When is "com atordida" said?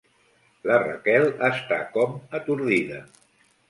2.01-3.09